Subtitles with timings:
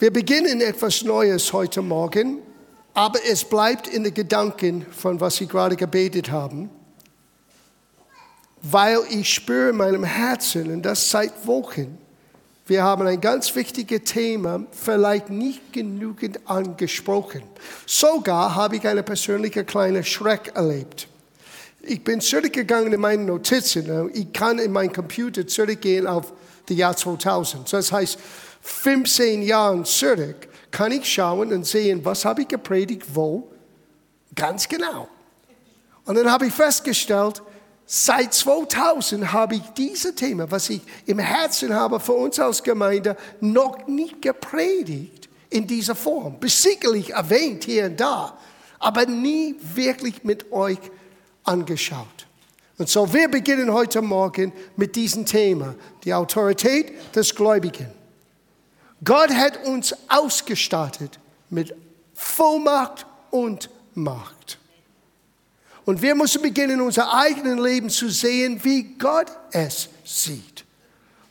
[0.00, 2.38] Wir beginnen etwas Neues heute Morgen,
[2.94, 6.70] aber es bleibt in den Gedanken von was Sie gerade gebetet haben,
[8.62, 11.98] weil ich spüre in meinem Herzen, und das seit Wochen,
[12.68, 17.42] wir haben ein ganz wichtiges Thema vielleicht nicht genügend angesprochen.
[17.84, 21.08] Sogar habe ich eine persönliche kleine Schreck erlebt.
[21.82, 24.12] Ich bin zurückgegangen in meine Notizen.
[24.14, 26.32] Ich kann in meinen Computer zurückgehen auf
[26.66, 27.72] das Jahr 2000.
[27.72, 28.18] Das heißt,
[28.68, 33.50] 15 Jahren zurück kann ich schauen und sehen, was habe ich gepredigt, wo,
[34.34, 35.08] ganz genau.
[36.04, 37.42] Und dann habe ich festgestellt,
[37.86, 43.16] seit 2000 habe ich dieses Thema, was ich im Herzen habe für uns als Gemeinde,
[43.40, 46.36] noch nicht gepredigt in dieser Form.
[46.44, 48.38] Sicherlich erwähnt hier und da,
[48.78, 50.78] aber nie wirklich mit euch
[51.44, 52.26] angeschaut.
[52.76, 55.74] Und so, wir beginnen heute Morgen mit diesem Thema,
[56.04, 57.97] die Autorität des Gläubigen.
[59.04, 61.18] Gott hat uns ausgestattet
[61.50, 61.74] mit
[62.14, 64.58] Vollmacht und Macht.
[65.84, 70.64] Und wir müssen beginnen, in unser eigenes Leben zu sehen, wie Gott es sieht.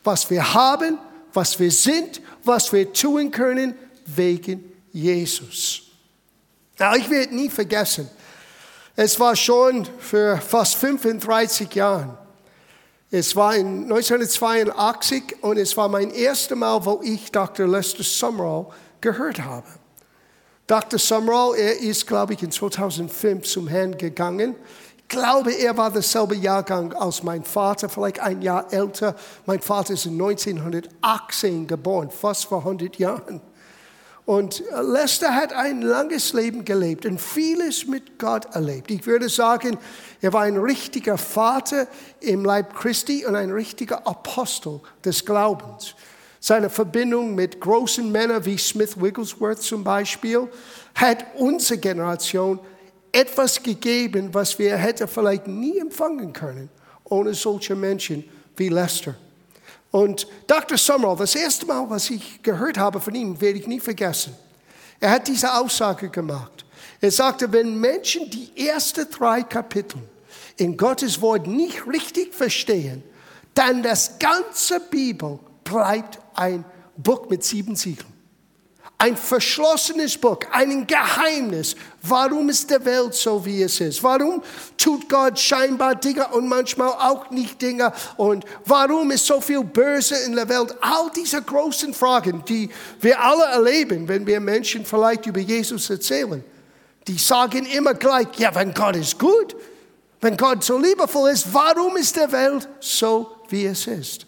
[0.02, 0.98] Was wir haben,
[1.32, 3.74] was wir sind, was wir tun können
[4.06, 5.82] wegen Jesus.
[6.78, 8.08] Ja, ich werde nie vergessen,
[8.96, 12.18] es war schon für fast 35 Jahren.
[13.10, 17.66] Es war in 1982 und es war mein erstes Mal, wo ich Dr.
[17.66, 18.66] Lester Summerall
[19.00, 19.66] gehört habe.
[20.66, 20.98] Dr.
[20.98, 24.54] Summerall, er ist, glaube ich, in 2005 zum Herrn gegangen.
[24.98, 29.16] Ich glaube, er war derselbe Jahrgang als mein Vater, vielleicht ein Jahr älter.
[29.46, 33.40] Mein Vater ist in 1918 geboren, fast vor 100 Jahren.
[34.28, 38.90] Und Lester hat ein langes Leben gelebt und vieles mit Gott erlebt.
[38.90, 39.78] Ich würde sagen,
[40.20, 41.86] er war ein richtiger Vater
[42.20, 45.94] im Leib Christi und ein richtiger Apostel des Glaubens.
[46.40, 50.46] Seine Verbindung mit großen Männern wie Smith Wigglesworth zum Beispiel
[50.94, 52.60] hat unsere Generation
[53.10, 56.68] etwas gegeben, was wir hätten vielleicht nie empfangen können
[57.04, 58.24] ohne solche Menschen
[58.58, 59.14] wie Lester.
[59.90, 60.76] Und Dr.
[60.76, 64.36] Summerall, das erste Mal, was ich gehört habe von ihm, werde ich nie vergessen.
[65.00, 66.64] Er hat diese Aussage gemacht.
[67.00, 70.00] Er sagte, wenn Menschen die ersten drei Kapitel
[70.56, 73.02] in Gottes Wort nicht richtig verstehen,
[73.54, 76.64] dann das ganze Bibel bleibt ein
[76.96, 78.17] Buch mit sieben Siegeln
[79.00, 81.76] ein verschlossenes Buch, ein Geheimnis.
[82.02, 84.02] Warum ist die Welt so, wie es ist?
[84.02, 84.42] Warum
[84.76, 87.92] tut Gott scheinbar Dinge und manchmal auch nicht Dinge?
[88.16, 90.74] Und warum ist so viel Böse in der Welt?
[90.80, 92.68] All diese großen Fragen, die
[93.00, 96.42] wir alle erleben, wenn wir Menschen vielleicht über Jesus erzählen,
[97.06, 99.54] die sagen immer gleich, ja, wenn Gott ist gut,
[100.20, 104.26] wenn Gott so liebevoll ist, warum ist die Welt so, wie es ist?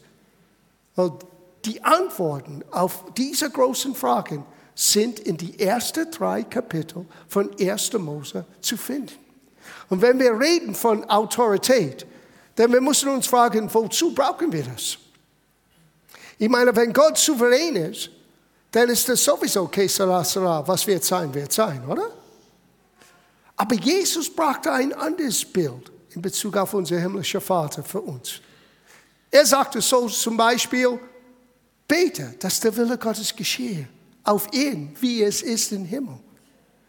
[0.95, 1.25] Und
[1.65, 4.45] die Antworten auf diese großen Fragen
[4.75, 7.93] sind in die ersten drei Kapitel von 1.
[7.95, 9.13] Mose zu finden.
[9.89, 12.07] Und wenn wir reden von Autorität,
[12.57, 14.99] dann wir müssen uns fragen, wozu brauchen wir das?
[16.39, 18.11] Ich meine, wenn Gott souverän ist,
[18.71, 20.67] dann ist das sowieso que sera, sera.
[20.67, 22.11] Was wird sein, wird sein, oder?
[23.57, 28.41] Aber Jesus brachte ein anderes Bild in Bezug auf unser himmlischer Vater für uns.
[29.31, 30.99] Er sagte so zum Beispiel,
[31.87, 33.87] bete, dass der Wille Gottes geschehe
[34.25, 36.19] auf ihn, wie es ist im Himmel.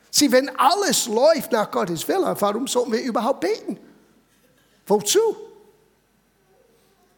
[0.09, 3.78] Sieh, wenn alles läuft nach Gottes Wille, warum sollten wir überhaupt beten?
[4.86, 5.19] Wozu?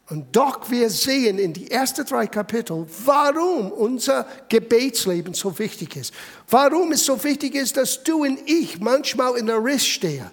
[0.09, 6.13] Und doch wir sehen in die ersten drei Kapitel, warum unser Gebetsleben so wichtig ist.
[6.49, 10.29] Warum es so wichtig ist, dass du und ich manchmal in der Riss stehen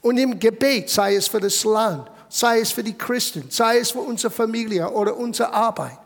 [0.00, 3.90] und im Gebet, sei es für das Land, sei es für die Christen, sei es
[3.90, 5.98] für unsere Familie oder unsere Arbeit,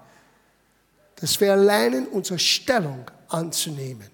[1.21, 4.09] dass wir lernen, unsere Stellung anzunehmen.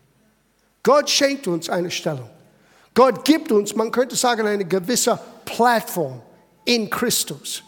[0.83, 2.31] Gott schenkt uns eine Stellung.
[2.95, 6.21] Gott gibt uns, man könnte sagen, eine gewisse Plattform
[6.65, 7.63] in Christus.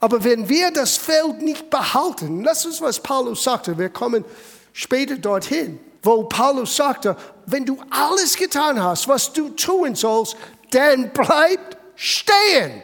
[0.00, 4.24] Aber wenn wir das Feld nicht behalten, das ist, was Paulus sagte, wir kommen
[4.72, 10.36] später dorthin, wo Paulus sagte, wenn du alles getan hast, was du tun sollst,
[10.70, 12.82] dann bleib stehen.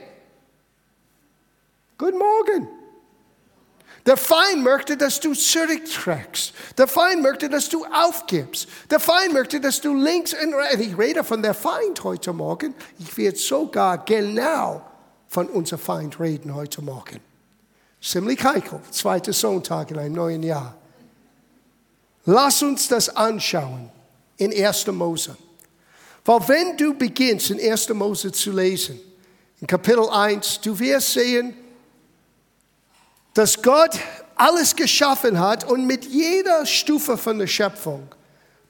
[1.97, 2.69] Guten Morgen.
[4.07, 6.53] Der Feind möchte, dass du zurückträgst.
[6.77, 8.69] Der Feind möchte, dass du aufgibst.
[8.91, 10.81] Der Feind möchte, dass du links und rechts.
[10.81, 12.75] Ich rede von der Feind heute Morgen.
[12.99, 14.83] Ich werde sogar genau
[15.29, 17.21] von unserem Feind reden heute Morgen.
[18.01, 18.81] Ziemlich heikel.
[18.91, 20.77] Zweiter Sonntag in einem neuen Jahr.
[22.27, 23.91] Lass uns das anschauen
[24.37, 24.87] in 1.
[24.89, 25.35] Mose.
[26.27, 27.89] Weil wenn du beginnst in 1.
[27.91, 29.01] Mose zu lesen,
[29.61, 31.55] in Kapitel 1, du wirst sehen,
[33.35, 33.99] dass Gott
[34.37, 38.09] alles geschaffen hat und mit jeder Stufe von der Schöpfung,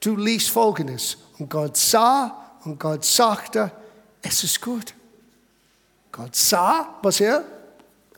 [0.00, 1.18] du liest Folgendes.
[1.38, 3.70] Und Gott sah und Gott sagte,
[4.22, 4.94] es ist gut.
[6.12, 7.44] Gott sah, was er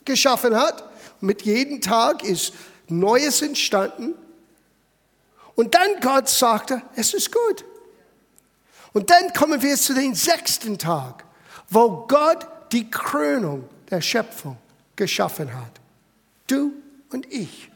[0.05, 0.85] geschaffen hat.
[1.21, 2.53] Mit jedem Tag ist
[2.89, 4.15] Neues entstanden.
[5.55, 7.65] Und dann Gott sagte, es ist gut.
[8.93, 11.25] Und dann kommen wir zu dem sechsten Tag,
[11.69, 14.59] wo Gott die Krönung der Schöpfung
[14.95, 15.81] geschaffen hat.
[16.47, 16.73] Du
[17.11, 17.71] und ich.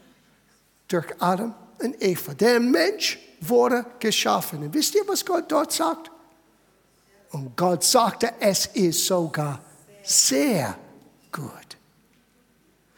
[0.87, 2.33] Durch Adam und Eva.
[2.33, 4.63] Der Mensch wurde geschaffen.
[4.63, 6.11] Und wisst ihr, was Gott dort sagt?
[7.31, 9.61] Und Gott sagte, es ist sogar
[10.03, 10.77] sehr
[11.31, 11.51] gut.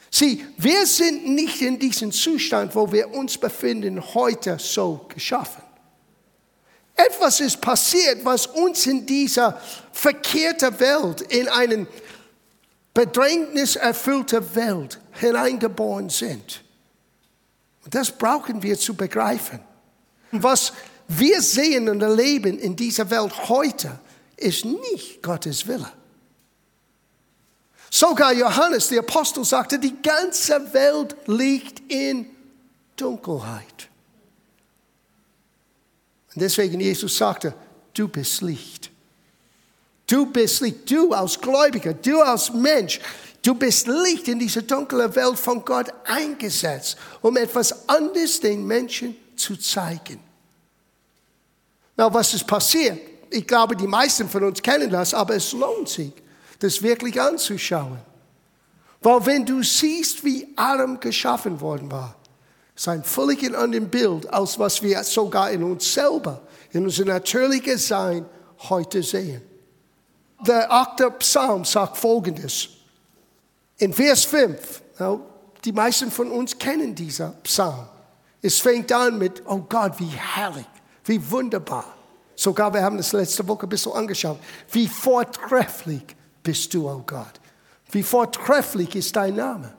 [0.10, 5.64] Sieh, wir sind nicht in diesem Zustand, wo wir uns befinden, heute so geschaffen.
[6.96, 9.60] Etwas ist passiert, was uns in dieser
[9.92, 11.88] verkehrten Welt, in eine
[12.94, 16.64] bedrängniserfüllte Welt hineingeboren sind.
[17.84, 19.60] Und das brauchen wir zu begreifen.
[20.32, 20.74] Was
[21.08, 24.00] wir sehen und erleben in dieser Welt heute,
[24.38, 25.92] ist nicht Gottes Wille.
[27.90, 32.26] Sogar Johannes, der Apostel, sagte, die ganze Welt liegt in
[32.96, 33.90] Dunkelheit.
[36.34, 37.54] Und deswegen Jesus sagte,
[37.94, 38.93] du bist Licht.
[40.14, 43.00] Du bist Licht, du als Gläubiger, du als Mensch,
[43.42, 49.16] du bist Licht in diese dunkle Welt von Gott eingesetzt, um etwas anderes den Menschen
[49.36, 50.20] zu zeigen.
[51.98, 53.00] Na, was ist passiert?
[53.32, 56.14] Ich glaube, die meisten von uns kennen das, aber es lohnt sich,
[56.60, 57.98] das wirklich anzuschauen.
[59.02, 62.16] Weil wenn du siehst, wie Adam geschaffen worden war,
[62.76, 66.40] ist ein völlig anderes Bild, als was wir sogar in uns selber,
[66.72, 68.28] in unser natürliches Sein
[68.60, 69.42] heute sehen.
[70.46, 72.70] Der achte Psalm sagt folgendes.
[73.78, 74.82] In Vers 5,
[75.64, 77.88] die meisten von uns kennen diesen Psalm.
[78.42, 80.66] Es fängt an mit, oh Gott, wie herrlich,
[81.06, 81.86] wie wunderbar.
[82.36, 84.40] Sogar wir haben das letzte Woche ein bisschen angeschaut.
[84.72, 86.04] Wie vortrefflich
[86.42, 87.40] bist du, oh Gott.
[87.92, 89.74] Wie vortrefflich ist dein Name.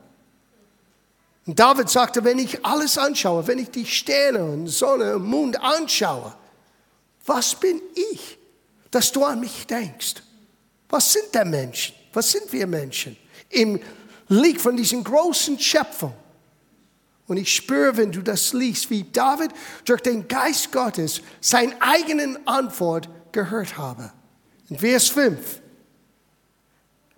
[1.46, 5.61] Und David sagte, wenn ich alles anschaue, wenn ich die Sterne und Sonne und Mond
[5.61, 6.32] anschaue,
[7.26, 7.82] was bin
[8.12, 8.38] ich,
[8.90, 10.22] dass du an mich denkst?
[10.88, 11.94] Was sind der Menschen?
[12.12, 13.16] Was sind wir Menschen?
[13.50, 13.81] Im
[14.28, 16.14] Licht von diesen großen Schöpfung.
[17.26, 19.50] Und ich spüre, wenn du das liest, wie David
[19.84, 24.12] durch den Geist Gottes seine eigenen Antwort gehört habe.
[24.69, 25.62] In Vers 5.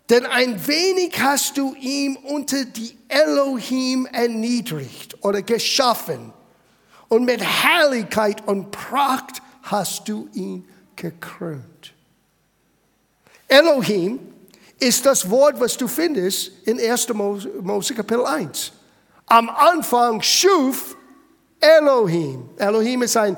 [0.09, 6.33] Denn ein wenig hast du ihm unter die Elohim erniedrigt oder geschaffen.
[7.09, 11.76] Und mit Herrlichkeit und Pracht hast du ihn gekrönt.
[13.49, 14.19] Elohim
[14.79, 17.09] ist das Wort, was du findest in 1.
[17.15, 18.73] Mose Kapitel 1.
[19.27, 20.97] Am Anfang schuf
[21.61, 22.49] Elohim.
[22.57, 23.37] Elohim ist ein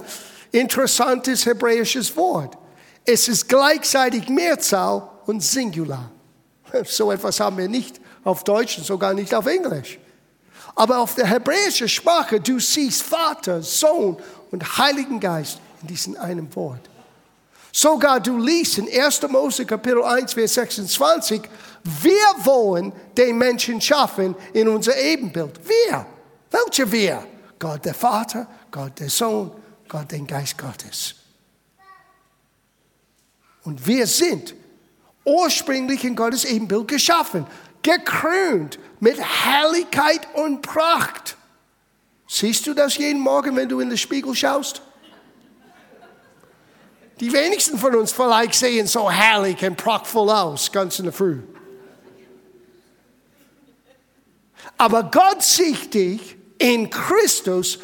[0.51, 2.57] interessantes hebräisches Wort.
[3.05, 6.11] Es ist gleichzeitig Mehrzahl und Singular.
[6.85, 9.99] So etwas haben wir nicht auf Deutsch und sogar nicht auf Englisch.
[10.75, 14.19] Aber auf der hebräischen Sprache, du siehst Vater, Sohn
[14.51, 16.91] und Heiligen Geist in diesem einen Wort.
[17.73, 19.23] Sogar du liest in 1.
[19.29, 21.43] Mose Kapitel 1, Vers 26,
[21.85, 25.61] wir wollen den Menschen schaffen in unser Ebenbild.
[25.67, 26.07] Wir.
[26.51, 27.27] Welche wir?
[27.59, 29.51] Gott der Vater, Gott der Sohn,
[29.89, 31.15] Gott den Geist Gottes.
[33.65, 34.55] Und wir sind
[35.25, 37.47] ursprünglich in Gottes Ebenbild geschaffen,
[37.83, 41.37] gekrönt mit Herrlichkeit und Pracht.
[42.27, 44.83] Siehst du das jeden Morgen, wenn du in den Spiegel schaust?
[47.21, 51.41] Die wenigsten von uns vielleicht sehen so herrlich und prachtvoll aus, ganz in der Früh.
[54.77, 57.81] Aber Gott sieht dich in Christus.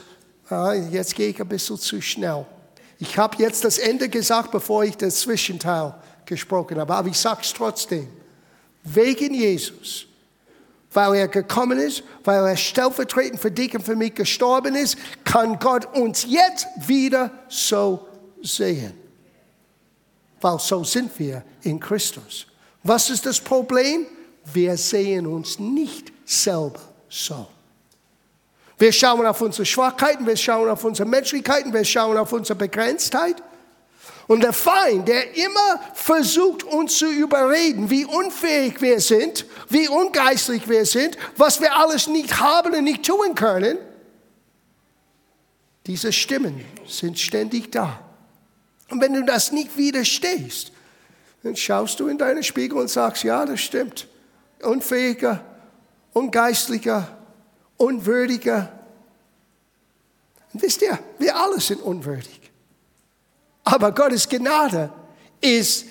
[0.49, 2.47] Ah, jetzt gehe ich ein bisschen zu schnell.
[3.01, 6.95] Ich habe jetzt das Ende gesagt, bevor ich das Zwischenteil gesprochen habe.
[6.95, 8.09] Aber ich sage es trotzdem.
[8.85, 10.07] Wegen Jesus.
[10.93, 15.59] Weil er gekommen ist, weil er stellvertretend für dich und für mich gestorben ist, kann
[15.59, 18.07] Gott uns jetzt wieder so
[18.41, 19.04] sehen.
[20.45, 22.47] Weil so sind wir in Christus.
[22.83, 24.07] Was ist das Problem?
[24.53, 27.47] Wir sehen uns nicht selber so.
[28.77, 33.43] Wir schauen auf unsere Schwachheiten, wir schauen auf unsere Menschlichkeiten, wir schauen auf unsere Begrenztheit.
[34.27, 40.69] Und der Feind, der immer versucht, uns zu überreden, wie unfähig wir sind, wie ungeistlich
[40.69, 43.79] wir sind, was wir alles nicht haben und nicht tun können,
[45.87, 48.04] diese Stimmen sind ständig da.
[48.91, 50.73] Und wenn du das nicht widerstehst,
[51.43, 54.09] dann schaust du in deinen Spiegel und sagst, ja, das stimmt.
[54.63, 55.45] Unfähiger,
[56.13, 57.17] ungeistlicher,
[57.77, 58.73] unwürdiger.
[60.53, 62.41] Und wisst ihr, wir alle sind unwürdig.
[63.65, 64.91] Aber Gottes Gnade
[65.41, 65.87] ist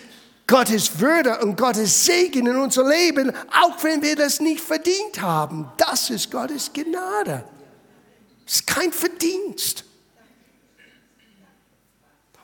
[0.48, 5.72] Gottes Würde und Gottes Segen in unser Leben, auch wenn wir das nicht verdient haben.
[5.78, 7.44] Das ist Gottes Gnade.
[8.46, 9.86] Es ist kein Verdienst.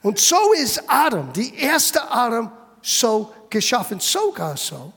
[0.02, 2.52] Und so ist Adam, die erste Adam,
[2.82, 4.94] so geschaffen, sogar so.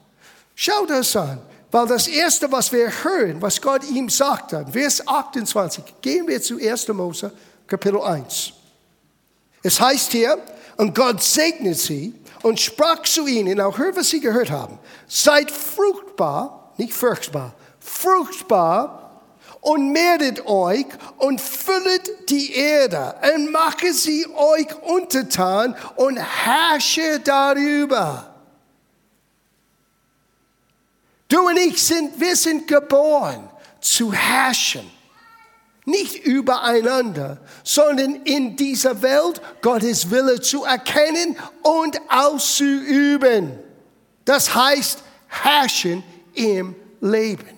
[0.55, 1.41] Schau das an,
[1.71, 6.59] weil das erste, was wir hören, was Gott ihm sagte, Vers 28, gehen wir zu
[6.59, 6.89] 1.
[6.89, 7.33] Mose,
[7.67, 8.53] Kapitel 1.
[9.63, 10.39] Es heißt hier,
[10.77, 14.79] und Gott segnet sie und sprach zu ihnen, auch hört, was sie gehört haben,
[15.09, 19.02] seid fruchtbar, nicht furchtbar, fruchtbar
[19.63, 20.87] und mehret euch
[21.19, 28.35] und füllet die Erde und mache sie euch untertan und herrsche darüber.
[31.29, 33.49] Du und ich sind, wir sind geboren
[33.81, 34.91] zu herrschen.
[35.85, 43.59] Nicht übereinander, sondern in dieser Welt Gottes Wille zu erkennen und auszuüben.
[44.25, 46.03] Das heißt, herrschen
[46.35, 47.52] im Leben.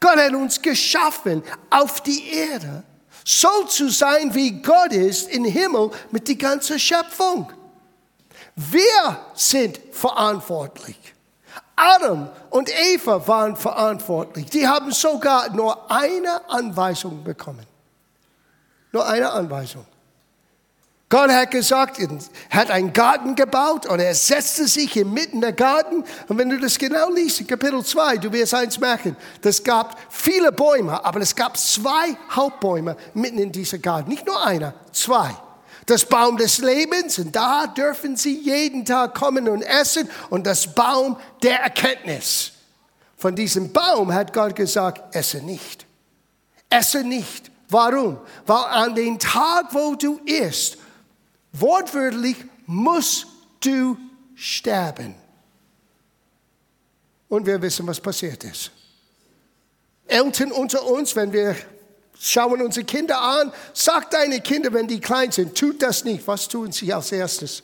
[0.00, 2.82] Gott hat uns geschaffen auf die Erde,
[3.24, 7.52] so zu sein, wie Gott ist im Himmel mit der ganzen Schöpfung.
[8.56, 10.96] Wir sind verantwortlich.
[11.76, 14.46] Adam und Eva waren verantwortlich.
[14.46, 17.66] Die haben sogar nur eine Anweisung bekommen.
[18.92, 19.86] Nur eine Anweisung.
[21.10, 22.08] Gott hat gesagt, er
[22.50, 26.04] hat einen Garten gebaut und er setzte sich inmitten der Garten.
[26.28, 29.98] Und wenn du das genau liest, in Kapitel 2, du wirst eins merken, es gab
[30.08, 34.08] viele Bäume, aber es gab zwei Hauptbäume mitten in diesem Garten.
[34.08, 35.34] Nicht nur einer, zwei.
[35.86, 40.72] Das Baum des Lebens und da dürfen sie jeden Tag kommen und essen und das
[40.72, 42.52] Baum der Erkenntnis.
[43.16, 45.86] Von diesem Baum hat Gott gesagt, esse nicht.
[46.68, 47.50] Esse nicht.
[47.68, 48.18] Warum?
[48.46, 50.76] Weil an dem Tag, wo du isst,
[51.52, 53.26] Wortwörtlich musst
[53.60, 53.96] du
[54.34, 55.14] sterben.
[57.28, 58.70] Und wir wissen, was passiert ist.
[60.06, 61.56] Eltern unter uns, wenn wir
[62.18, 66.26] schauen unsere Kinder an, sagt deine Kinder, wenn die klein sind, tut das nicht.
[66.26, 67.62] Was tun sie als erstes?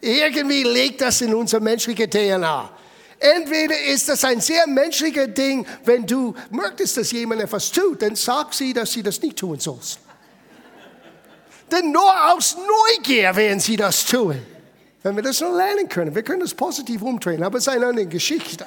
[0.00, 2.70] Irgendwie liegt das in unser menschlicher DNA.
[3.18, 8.14] Entweder ist das ein sehr menschlicher Ding, wenn du möchtest, dass jemand etwas tut, dann
[8.14, 9.98] sag sie, dass sie das nicht tun sollst.
[11.70, 14.40] Denn nur aus Neugier werden sie das tun.
[15.02, 17.86] Wenn wir das nur lernen können, wir können das positiv umdrehen, aber es ist eine
[17.86, 18.66] andere Geschichte.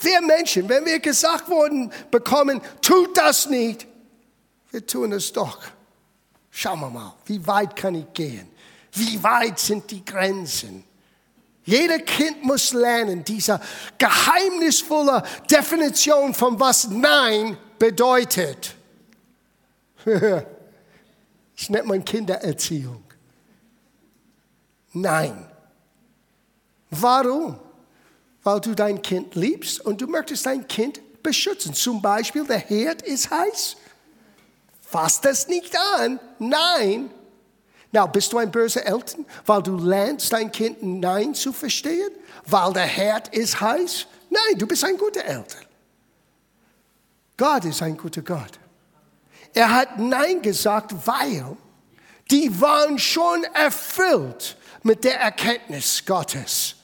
[0.00, 3.86] Wir Menschen, wenn wir gesagt worden bekommen, tut das nicht,
[4.70, 5.58] wir tun es doch.
[6.50, 8.48] Schauen wir mal, wie weit kann ich gehen?
[8.92, 10.84] Wie weit sind die Grenzen?
[11.64, 13.60] Jeder Kind muss lernen, diese
[13.98, 18.76] geheimnisvolle Definition von was Nein bedeutet.
[21.58, 23.02] Ich nenne man Kindererziehung.
[24.92, 25.48] Nein.
[26.90, 27.58] Warum?
[28.42, 31.72] Weil du dein Kind liebst und du möchtest dein Kind beschützen.
[31.72, 33.76] Zum Beispiel, der Herd ist heiß.
[34.82, 36.20] Fass das nicht an.
[36.38, 37.10] Nein.
[37.90, 42.10] Na, bist du ein böser Eltern, weil du lernst, dein Kind Nein zu verstehen?
[42.44, 44.06] Weil der Herd ist heiß?
[44.28, 45.64] Nein, du bist ein guter Eltern.
[47.36, 48.58] Gott ist ein guter Gott.
[49.56, 51.56] Er hat Nein gesagt, weil
[52.30, 56.74] die waren schon erfüllt mit der Erkenntnis Gottes.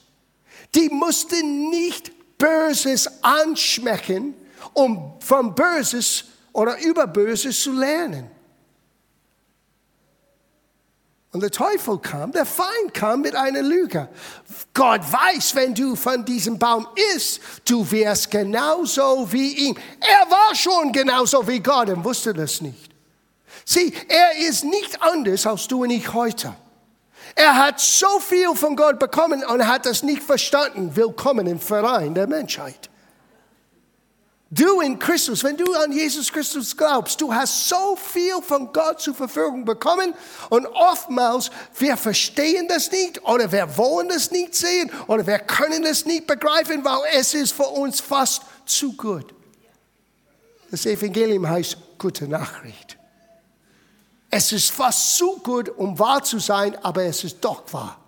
[0.74, 4.34] Die mussten nicht Böses anschmecken,
[4.72, 6.24] um vom Böses
[6.54, 8.30] oder über Böses zu lernen.
[11.32, 14.06] Und der Teufel kam, der Feind kam mit einer Lüge.
[14.74, 19.76] Gott weiß, wenn du von diesem Baum isst, du wirst genauso wie ihm.
[20.00, 22.90] Er war schon genauso wie Gott und wusste das nicht.
[23.64, 26.54] Sieh, er ist nicht anders als du und ich heute.
[27.34, 30.94] Er hat so viel von Gott bekommen und hat das nicht verstanden.
[30.94, 32.90] Willkommen im Verein der Menschheit.
[34.54, 39.00] Du in Christus, wenn du an Jesus Christus glaubst, du hast so viel von Gott
[39.00, 40.12] zur Verfügung bekommen
[40.50, 45.86] und oftmals wir verstehen das nicht oder wir wollen das nicht sehen oder wir können
[45.86, 49.32] es nicht begreifen, weil es ist für uns fast zu gut.
[50.70, 52.98] Das Evangelium heißt gute Nachricht.
[54.28, 57.98] Es ist fast zu gut, um wahr zu sein, aber es ist doch wahr.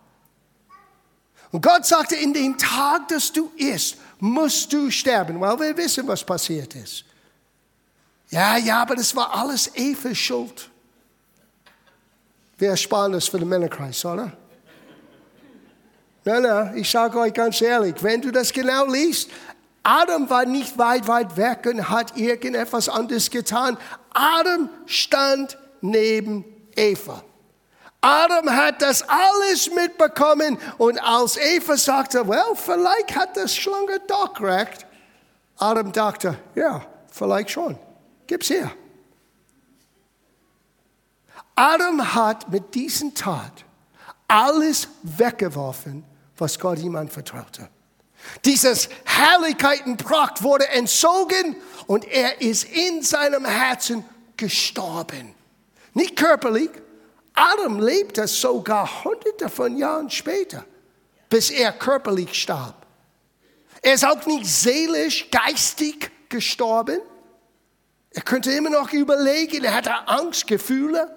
[1.52, 6.08] Und Gott sagte, in den Tag, dass du isst, musst du sterben, weil wir wissen,
[6.08, 7.04] was passiert ist.
[8.30, 10.70] Ja, ja, aber das war alles Eva Schuld.
[12.56, 14.32] Wir ersparen das für den Männerkreis, oder?
[16.24, 19.28] Nein, nein, ich sage euch ganz ehrlich, wenn du das genau liest,
[19.82, 23.76] Adam war nicht weit, weit weg und hat irgendetwas anderes getan.
[24.14, 27.22] Adam stand neben Eva.
[28.04, 34.38] Adam hat das alles mitbekommen und als Eva sagte, well, vielleicht hat das Schlange doch
[34.42, 34.84] recht,
[35.56, 37.78] Adam dachte, ja, vielleicht schon,
[38.26, 38.70] gib's her.
[41.54, 43.64] Adam hat mit diesem Tat
[44.28, 46.04] alles weggeworfen,
[46.36, 47.70] was Gott ihm anvertraute.
[48.44, 51.56] Dieses Herrlichkeitenpracht wurde entzogen
[51.86, 54.04] und er ist in seinem Herzen
[54.36, 55.34] gestorben.
[55.94, 56.70] Nicht körperlich.
[57.34, 60.64] Adam lebte sogar hunderte von Jahren später,
[61.28, 62.86] bis er körperlich starb.
[63.82, 67.00] Er ist auch nicht seelisch, geistig gestorben.
[68.10, 71.14] Er könnte immer noch überlegen, er hatte Angstgefühle,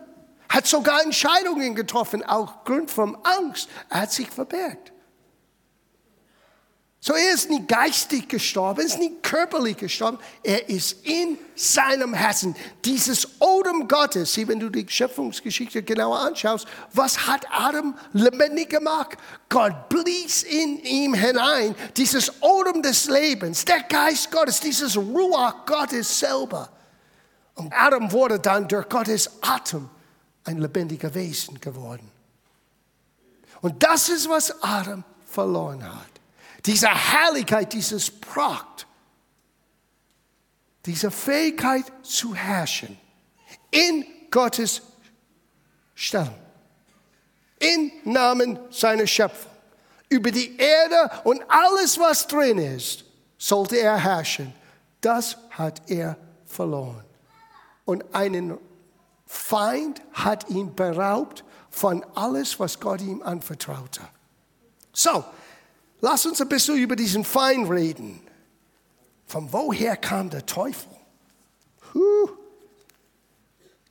[0.49, 3.69] hat sogar Entscheidungen getroffen, auch Grund von Angst.
[3.89, 4.91] Er hat sich verbergt.
[6.99, 12.13] So, er ist nicht geistig gestorben, er ist nicht körperlich gestorben, er ist in seinem
[12.13, 12.55] Herzen.
[12.83, 19.17] Dieses Odem Gottes, wenn du die Schöpfungsgeschichte genauer anschaust, was hat Adam lebendig gemacht?
[19.47, 26.19] Gott blies in ihm hinein dieses Odem des Lebens, der Geist Gottes, dieses Ruach Gottes
[26.19, 26.69] selber.
[27.53, 29.87] Und Adam wurde dann durch Gottes Atem
[30.45, 32.09] ein lebendiger Wesen geworden.
[33.61, 36.16] Und das ist, was Adam verloren hat
[36.67, 38.85] diese Herrlichkeit, dieses Pracht,
[40.85, 42.99] diese Fähigkeit zu herrschen
[43.71, 44.81] in Gottes
[45.95, 46.35] Stellung,
[47.59, 49.51] im Namen seiner Schöpfung.
[50.09, 53.03] Über die Erde und alles, was drin ist,
[53.37, 54.53] sollte er herrschen.
[55.01, 57.03] Das hat er verloren.
[57.83, 58.57] Und einen
[59.25, 64.01] Feind hat ihn beraubt von alles, was Gott ihm anvertraute.
[64.93, 65.25] So,
[66.01, 68.21] Lass uns ein bisschen über diesen Feind reden.
[69.25, 70.91] Von woher kam der Teufel?
[71.93, 72.29] Huh.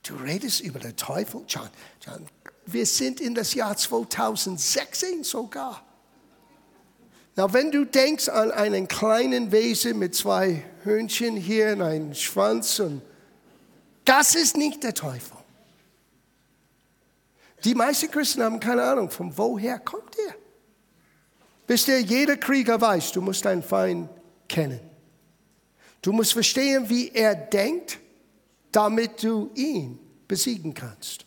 [0.03, 1.69] Du redest über den Teufel, John.
[2.05, 2.25] John.
[2.65, 5.83] Wir sind in das Jahr 2016 sogar.
[7.35, 12.79] Na, wenn du denkst an einen kleinen Wesen mit zwei Hörnchen hier und einem Schwanz,
[12.79, 13.01] und
[14.05, 15.37] das ist nicht der Teufel.
[17.63, 20.35] Die meisten Christen haben keine Ahnung, von woher kommt er.
[21.67, 24.09] Wisst ihr, jeder Krieger weiß, du musst deinen Feind
[24.47, 24.79] kennen.
[26.01, 27.99] Du musst verstehen, wie er denkt,
[28.71, 31.25] damit du ihn besiegen kannst.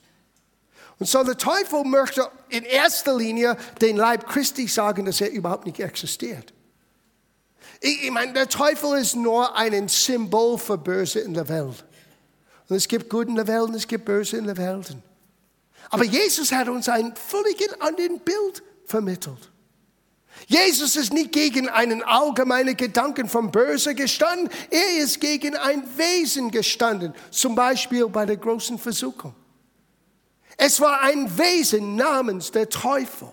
[0.99, 5.67] Und so der Teufel möchte in erster Linie den Leib Christi sagen, dass er überhaupt
[5.67, 6.53] nicht existiert.
[7.81, 11.85] Ich, meine, der Teufel ist nur ein Symbol für Böse in der Welt.
[12.69, 14.95] Und es gibt Gute in der Welt und es gibt Böse in der Welt.
[15.89, 19.50] Aber Jesus hat uns ein völlig anderes Bild vermittelt.
[20.51, 26.51] Jesus ist nicht gegen einen allgemeinen Gedanken vom Böse gestanden, er ist gegen ein Wesen
[26.51, 29.33] gestanden, zum Beispiel bei der großen Versuchung.
[30.57, 33.31] Es war ein Wesen namens der Teufel,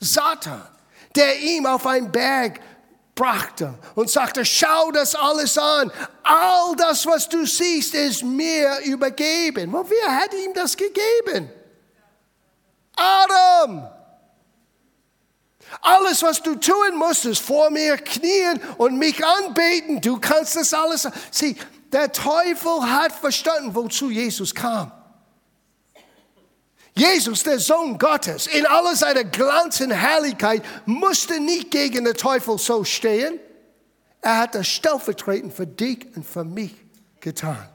[0.00, 0.62] Satan,
[1.14, 2.60] der ihm auf einen Berg
[3.14, 9.74] brachte und sagte, schau das alles an, all das, was du siehst, ist mir übergeben.
[9.74, 11.50] Und wer hat ihm das gegeben?
[12.96, 13.93] Adam.
[15.86, 20.00] Alles, was du tun musst, ist vor mir knien und mich anbeten.
[20.00, 21.06] Du kannst das alles.
[21.30, 21.56] Sieh,
[21.92, 24.90] der Teufel hat verstanden, wozu Jesus kam.
[26.96, 32.56] Jesus, der Sohn Gottes, in aller seiner Glanz und Herrlichkeit, musste nicht gegen den Teufel
[32.56, 33.38] so stehen.
[34.22, 36.74] Er hat das stellvertretend für dich und für mich
[37.20, 37.68] getan.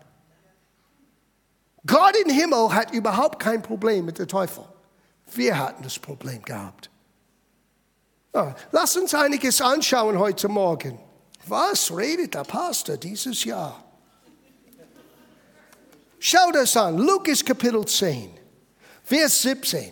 [1.86, 4.64] Gott im Himmel hat überhaupt kein Problem mit dem Teufel.
[5.28, 6.90] Wir hatten das Problem gehabt.
[8.40, 10.98] Ja, lass uns einiges anschauen heute Morgen.
[11.46, 13.84] Was redet der Pastor dieses Jahr?
[16.20, 18.32] Schau das an, Lukas Kapitel 10,
[19.04, 19.92] Vers 17.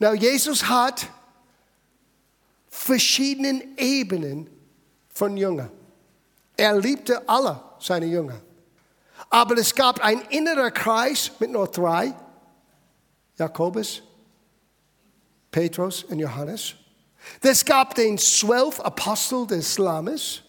[0.00, 1.06] Na, Jesus hat
[2.68, 4.50] verschiedene Ebenen
[5.08, 5.70] von Jüngern.
[6.56, 8.40] Er liebte alle seine Jünger.
[9.30, 12.14] Aber es gab einen inneren Kreis mit nur drei.
[13.38, 14.02] Jakobus,
[15.52, 16.74] Petrus und Johannes.
[17.40, 20.42] Es gab den zwölf Apostel des Islames.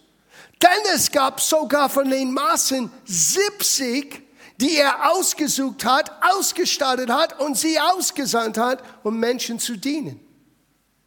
[0.62, 4.22] Denn es gab sogar von den Massen 70,
[4.58, 10.20] die er ausgesucht hat, ausgestattet hat und sie ausgesandt hat, um Menschen zu dienen.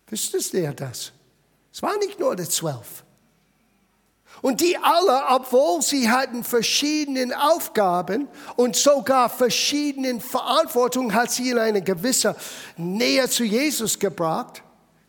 [0.08, 1.12] Wüsstest ihr das?
[1.72, 3.04] Es waren nicht nur die zwölf.
[4.42, 11.58] Und die alle, obwohl sie hatten verschiedene Aufgaben und sogar verschiedene Verantwortung, hat sie in
[11.58, 12.36] eine gewisse
[12.76, 14.62] Nähe zu Jesus gebracht.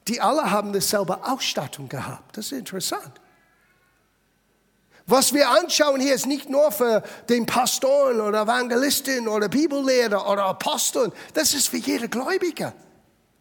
[0.07, 2.37] Die alle haben dieselbe Ausstattung gehabt.
[2.37, 3.11] Das ist interessant.
[5.05, 10.43] Was wir anschauen hier ist nicht nur für den Pastoren oder Evangelisten oder Bibellehrer oder
[10.45, 11.13] Aposteln.
[11.33, 12.73] Das ist für jeder Gläubiger.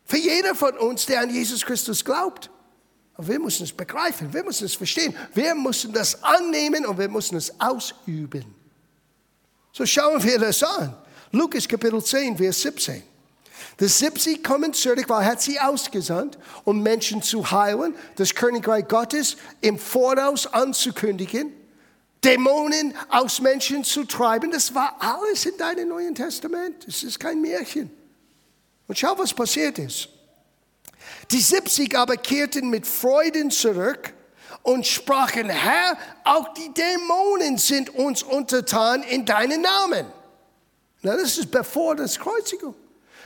[0.04, 2.50] Für jeder von uns, der an Jesus Christus glaubt.
[3.16, 7.08] Und wir müssen es begreifen, wir müssen es verstehen, wir müssen das annehmen und wir
[7.08, 8.44] müssen es ausüben.
[9.72, 10.94] So schauen wir das an.
[11.32, 13.02] Lukas Kapitel 10, Vers 17.
[13.80, 18.88] Die 70 kommen zurück, weil er hat sie ausgesandt, um Menschen zu heilen, das Königreich
[18.88, 21.52] Gottes im Voraus anzukündigen,
[22.24, 24.50] Dämonen aus Menschen zu treiben.
[24.50, 26.86] Das war alles in deinem Neuen Testament.
[26.88, 27.90] Es ist kein Märchen.
[28.88, 30.08] Und schau, was passiert ist.
[31.30, 34.12] Die 70 aber kehrten mit Freuden zurück
[34.62, 40.06] und sprachen, Herr, auch die Dämonen sind uns untertan in deinen Namen.
[41.02, 42.74] Na, das ist bevor das Kreuzigung.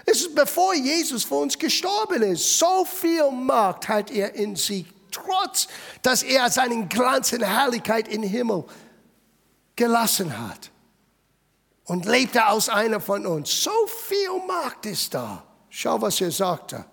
[0.06, 2.58] Es ist bevor Jesus für uns gestorben ist.
[2.58, 5.68] So viel Macht hat er in sich, trotz
[6.02, 8.64] dass er seinen Glanz und Herrlichkeit im Himmel
[9.76, 10.70] gelassen hat.
[11.84, 13.64] Und lebte aus einer von uns.
[13.64, 15.42] So viel Macht ist da.
[15.68, 16.84] Schau, was er sagte.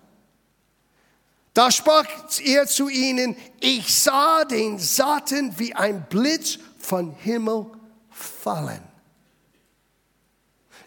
[1.54, 2.06] Da sprach
[2.44, 7.66] er zu ihnen, ich sah den Satan wie ein Blitz von Himmel
[8.10, 8.87] fallen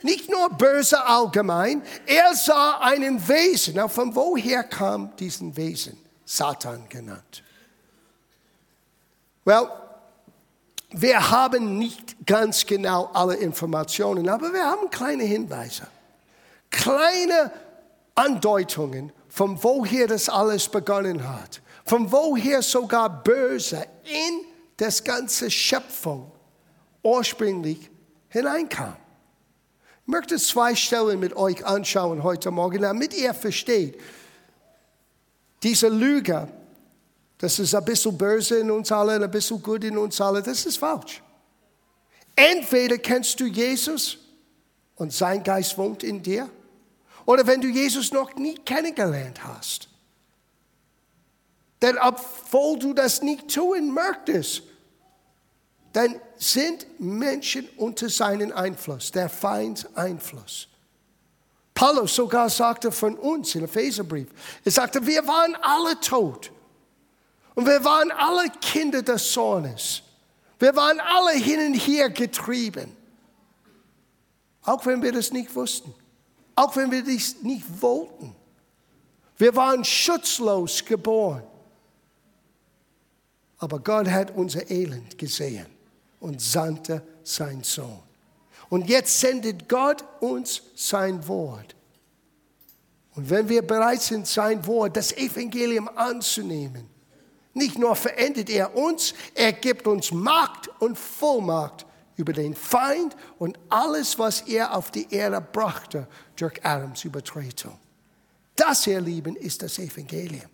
[0.03, 3.75] nicht nur böse allgemein, er sah einen Wesen.
[3.75, 5.97] Na, von woher kam diesen Wesen?
[6.25, 7.43] Satan genannt.
[9.43, 9.67] Well,
[10.91, 15.87] wir haben nicht ganz genau alle Informationen, aber wir haben kleine Hinweise,
[16.69, 17.51] kleine
[18.15, 24.45] Andeutungen, von woher das alles begonnen hat, von woher sogar Böse in
[24.77, 26.31] das ganze Schöpfung
[27.03, 27.89] ursprünglich
[28.27, 28.95] hineinkam.
[30.11, 33.97] Möchte zwei Stellen mit euch anschauen heute Morgen, damit ihr versteht,
[35.63, 36.49] diese Lüge,
[37.37, 40.65] das ist ein bisschen böse in uns alle, ein bisschen gut in uns alle, das
[40.65, 41.23] ist falsch.
[42.35, 44.17] Entweder kennst du Jesus
[44.95, 46.49] und sein Geist wohnt in dir,
[47.25, 49.87] oder wenn du Jesus noch nie kennengelernt hast.
[51.81, 54.63] Denn obwohl du das nicht tun möchtest,
[55.93, 60.67] dann sind Menschen unter seinen Einfluss, der Feind Einfluss.
[61.73, 64.27] Paulus sogar sagte von uns im Epheserbrief,
[64.63, 66.51] er sagte, wir waren alle tot.
[67.55, 70.01] Und wir waren alle Kinder des Sohnes.
[70.59, 72.95] Wir waren alle hin und her getrieben.
[74.63, 75.93] Auch wenn wir das nicht wussten.
[76.55, 78.35] Auch wenn wir das nicht wollten.
[79.37, 81.43] Wir waren schutzlos geboren.
[83.57, 85.80] Aber Gott hat unser Elend gesehen
[86.21, 88.01] und sandte sein Sohn.
[88.69, 91.75] Und jetzt sendet Gott uns sein Wort.
[93.15, 96.89] Und wenn wir bereit sind, sein Wort, das Evangelium anzunehmen,
[97.53, 103.59] nicht nur verändert er uns, er gibt uns Macht und Vollmacht über den Feind und
[103.67, 106.07] alles, was er auf die Erde brachte
[106.37, 107.77] durch Adams Übertretung.
[108.55, 110.49] Das, ihr Lieben, ist das Evangelium.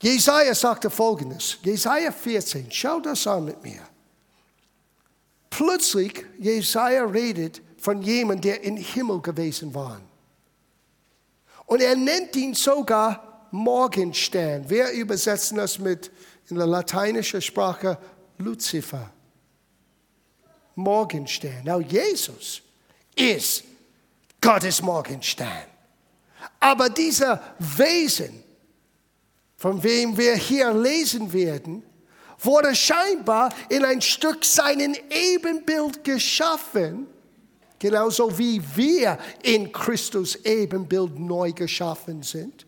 [0.00, 3.82] Jesaja sagte folgendes: Jesaja 14, schau das an mit mir.
[5.50, 10.00] Plötzlich, Jesaja redet von jemandem, der im Himmel gewesen war.
[11.66, 14.68] Und er nennt ihn sogar Morgenstern.
[14.68, 16.10] Wir übersetzen das mit
[16.48, 17.98] in der lateinischen Sprache
[18.38, 19.10] Luzifer.
[20.74, 21.64] Morgenstern.
[21.64, 22.62] Now, Jesus
[23.14, 23.64] ist
[24.40, 25.64] Gottes Morgenstern.
[26.60, 28.42] Aber dieser Wesen,
[29.56, 31.82] von wem wir hier lesen werden,
[32.38, 37.06] wurde scheinbar in ein Stück seinen Ebenbild geschaffen,
[37.78, 42.66] genauso wie wir in Christus Ebenbild neu geschaffen sind.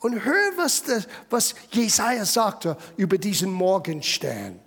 [0.00, 4.60] Und hör, was, das, was Jesaja sagte über diesen Morgenstern.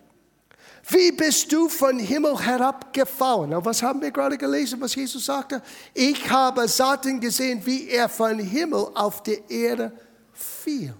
[0.90, 3.54] Wie bist du von Himmel herabgefallen?
[3.64, 5.62] was haben wir gerade gelesen, was Jesus sagte?
[5.94, 9.94] Ich habe Satan gesehen, wie er von Himmel auf die Erde
[10.34, 10.94] fiel.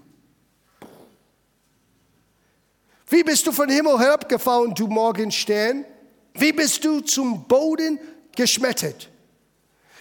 [3.12, 5.84] Wie bist du von Himmel herabgefallen, du Morgenstern?
[6.32, 8.00] Wie bist du zum Boden
[8.34, 9.10] geschmettert,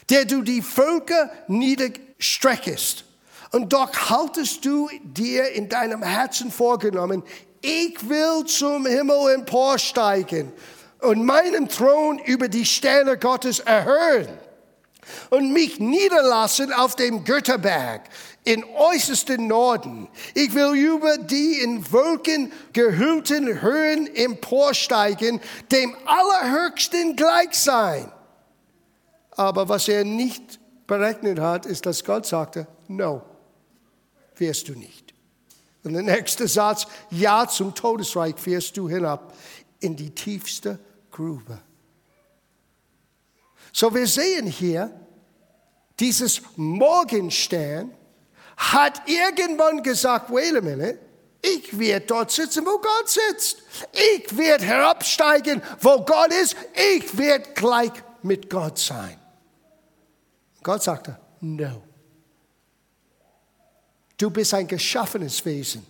[0.10, 3.04] der du die Völker niederstreckest?
[3.52, 7.22] Und doch haltest du dir in deinem Herzen vorgenommen,
[7.60, 10.54] ich will zum Himmel emporsteigen
[11.02, 14.30] und meinen Thron über die Sterne Gottes erhöhen
[15.32, 18.04] und mich niederlassen auf dem Götterberg
[18.44, 20.08] in äußersten Norden.
[20.34, 25.40] Ich will über die in Wolken gehüllten Höhen emporsteigen,
[25.72, 28.12] dem Allerhöchsten gleich sein.
[29.32, 33.22] Aber was er nicht berechnet hat, ist, dass Gott sagte, no,
[34.36, 35.14] wirst du nicht.
[35.84, 39.34] Und der nächste Satz, ja, zum Todesreich fährst du hinab
[39.80, 40.80] in die tiefste
[41.12, 41.60] Grube.
[43.74, 44.92] So, wir sehen hier,
[46.00, 47.92] dieses Morgenstern
[48.62, 51.00] hat irgendwann gesagt, wait a minute,
[51.42, 53.58] ich werde dort sitzen, wo Gott sitzt.
[53.92, 56.56] Ich werde herabsteigen, wo Gott ist.
[56.96, 59.20] Ich werde gleich mit Gott sein.
[60.62, 61.82] Gott sagte, no.
[64.18, 65.84] Du bist ein geschaffenes Wesen.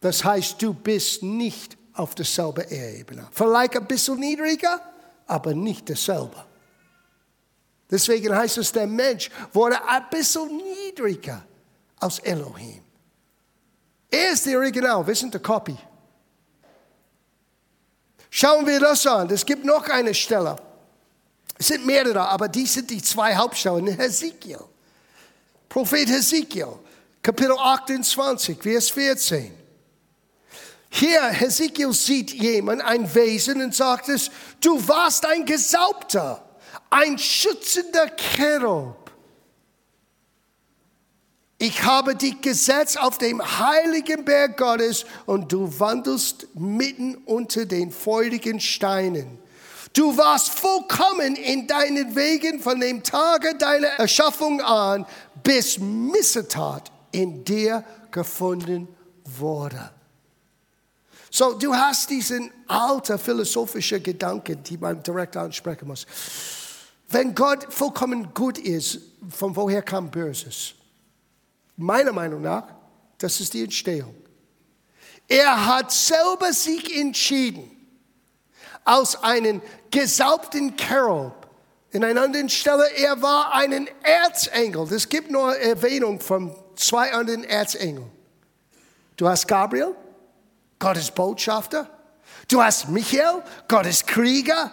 [0.00, 3.28] Das heißt, du bist nicht auf derselben Ebene.
[3.32, 4.80] Vielleicht ein bisschen niedriger,
[5.26, 6.44] aber nicht dasselbe.
[7.90, 11.44] Deswegen heißt es, der Mensch wurde ein bisschen niedriger
[12.00, 12.82] als Elohim.
[14.10, 15.76] Er ist die Original, wir sind die Copy.
[18.30, 19.30] Schauen wir das an.
[19.30, 20.56] Es gibt noch eine Stelle.
[21.56, 24.58] Es sind mehrere, aber die sind die zwei Hauptstellen in Hesekiel.
[25.68, 26.78] Prophet Hesekiel,
[27.22, 29.52] Kapitel 28, Vers 14.
[30.90, 36.44] Hier, Hesekiel sieht jemand, ein Wesen, und sagt es, du warst ein Gesaubter,
[36.94, 39.10] ein schützender Cherub.
[41.58, 47.90] Ich habe dich gesetzt auf dem heiligen Berg Gottes und du wandelst mitten unter den
[47.90, 49.38] feurigen Steinen.
[49.92, 55.04] Du warst vollkommen in deinen Wegen von dem Tage deiner Erschaffung an,
[55.42, 58.86] bis Missetat in dir gefunden
[59.24, 59.90] wurde.
[61.30, 66.06] So, du hast diesen alten philosophischen Gedanken, die man direkt ansprechen muss.
[67.08, 70.74] Wenn Gott vollkommen gut ist, von woher kam Böses?
[71.76, 72.68] Meiner Meinung nach,
[73.18, 74.14] das ist die Entstehung.
[75.28, 77.70] Er hat selber sich entschieden,
[78.84, 81.44] aus einem gesaubten Cherub,
[81.90, 84.82] in einer anderen Stelle, er war ein Erzengel.
[84.92, 88.10] Es gibt nur Erwähnung von zwei anderen Erzengeln.
[89.16, 89.94] Du hast Gabriel,
[90.80, 91.88] Gottes Botschafter.
[92.48, 94.72] Du hast Michael, Gottes Krieger.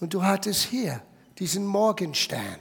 [0.00, 1.00] Und du hattest hier
[1.38, 2.58] diesen Morgenstern.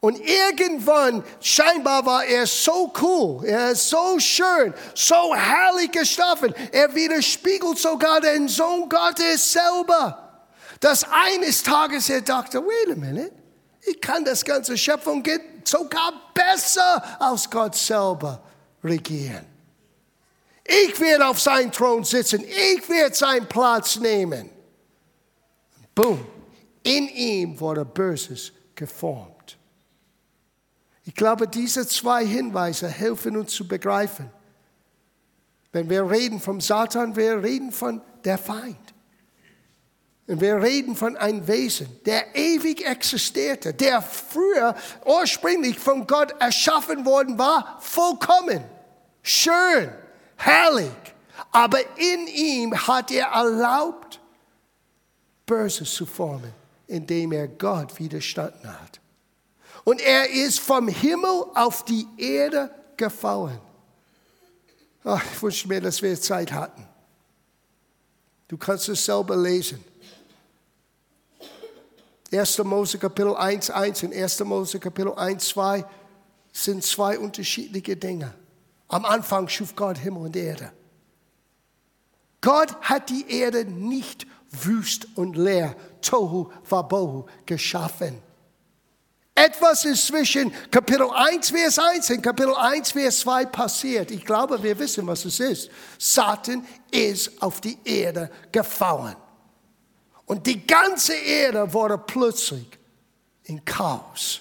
[0.00, 6.54] Und irgendwann, scheinbar war er so cool, er ist so schön, so herrlich geschaffen.
[6.72, 10.44] Er widerspiegelt sogar den Sohn Gottes selber.
[10.80, 13.32] Dass eines Tages er dachte, wait a minute,
[13.80, 15.24] ich kann das ganze Schöpfung
[15.64, 18.42] sogar besser als Gott selber
[18.82, 19.46] regieren.
[20.66, 24.50] Ich werde auf seinem Thron sitzen, ich werde seinen Platz nehmen.
[25.94, 26.24] Boom,
[26.82, 29.58] in ihm wurde Böses geformt.
[31.04, 34.30] Ich glaube, diese zwei Hinweise helfen uns zu begreifen.
[35.72, 38.94] Wenn wir reden vom Satan, wir reden von der Feind.
[40.26, 47.04] Und wir reden von einem Wesen, der ewig existierte, der früher ursprünglich von Gott erschaffen
[47.04, 48.64] worden war, vollkommen,
[49.22, 49.90] schön,
[50.36, 50.90] herrlich.
[51.50, 54.03] Aber in ihm hat er erlaubt,
[55.46, 56.52] Böses zu formen,
[56.86, 59.00] indem er Gott widerstanden hat.
[59.84, 63.60] Und er ist vom Himmel auf die Erde gefallen.
[65.04, 66.86] Ach, ich wünsche mir, dass wir Zeit hatten.
[68.48, 69.84] Du kannst es selber lesen.
[72.32, 72.58] 1.
[72.58, 74.40] Mose Kapitel 1, 1 und 1.
[74.40, 75.84] Mose Kapitel 1, 2
[76.52, 78.32] sind zwei unterschiedliche Dinge.
[78.88, 80.72] Am Anfang schuf Gott Himmel und Erde.
[82.40, 84.26] Gott hat die Erde nicht
[84.62, 88.22] wüst und leer, Tohu Wabohu, geschaffen.
[89.34, 94.10] Etwas ist zwischen Kapitel 1, Vers 1 und Kapitel 1, Vers 2 passiert.
[94.12, 95.70] Ich glaube, wir wissen, was es ist.
[95.98, 99.16] Satan ist auf die Erde gefallen.
[100.26, 102.78] Und die ganze Erde wurde plötzlich
[103.44, 104.40] in Chaos.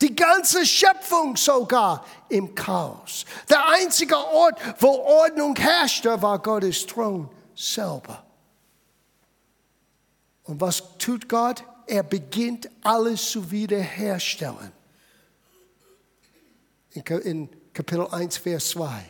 [0.00, 3.24] Die ganze Schöpfung sogar im Chaos.
[3.48, 8.27] Der einzige Ort, wo Ordnung herrschte, war Gottes Thron selber.
[10.48, 11.62] Und was tut Gott?
[11.88, 14.72] er beginnt alles zu wiederherstellen.
[16.90, 19.04] In Kapitel 1, Vers 2.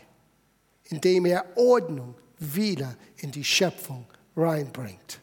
[0.85, 5.20] Indem er Ordnung wieder in die Schöpfung reinbringt.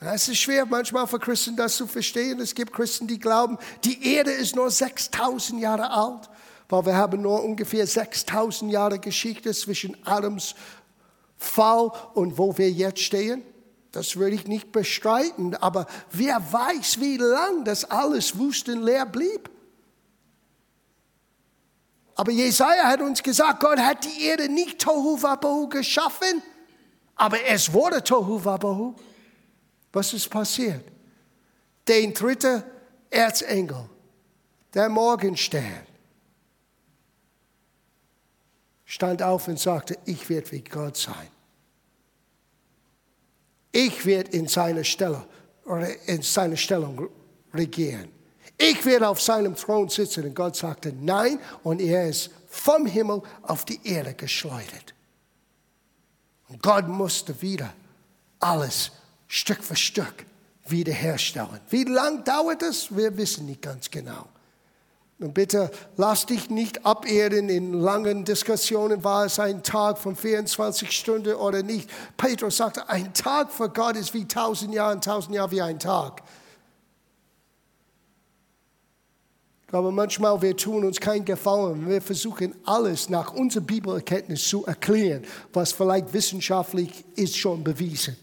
[0.00, 2.40] Es ist schwer manchmal für Christen das zu verstehen.
[2.40, 6.28] Es gibt Christen, die glauben, die Erde ist nur 6000 Jahre alt,
[6.68, 10.54] weil wir haben nur ungefähr 6000 Jahre Geschichte zwischen Adams
[11.36, 13.42] Fall und wo wir jetzt stehen.
[13.92, 19.50] Das würde ich nicht bestreiten, aber wer weiß, wie lang das alles wüstenleer blieb.
[22.14, 26.42] Aber Jesaja hat uns gesagt, Gott hat die Erde nicht Tohu Wabohu geschaffen,
[27.16, 28.94] aber es wurde Tohu Wabohu.
[29.92, 30.84] Was ist passiert?
[31.86, 32.62] Den dritten
[33.10, 33.90] Erzengel,
[34.72, 35.86] der Morgenstern,
[38.86, 41.28] stand auf und sagte, ich werde wie Gott sein.
[43.72, 45.24] Ich werde in seiner Stelle
[46.06, 47.08] in seiner Stellung
[47.54, 48.10] regieren.
[48.58, 50.24] Ich werde auf seinem Thron sitzen.
[50.24, 54.94] Und Gott sagte nein und er ist vom Himmel auf die Erde geschleudert.
[56.48, 57.72] Und Gott musste wieder
[58.40, 58.92] alles
[59.26, 60.26] Stück für Stück
[60.66, 61.60] wiederherstellen.
[61.70, 62.94] Wie lang dauert es?
[62.94, 64.26] Wir wissen nicht ganz genau.
[65.22, 70.90] Und bitte lass dich nicht abirren in langen Diskussionen, war es ein Tag von 24
[70.90, 71.88] Stunden oder nicht.
[72.16, 76.22] Petrus sagte, ein Tag für Gott ist wie tausend Jahre, tausend Jahre wie ein Tag.
[79.70, 81.88] Aber manchmal wir tun uns keinen Gefallen.
[81.88, 88.16] Wir versuchen alles nach unserer Bibelerkenntnis zu erklären, was vielleicht wissenschaftlich ist schon bewiesen.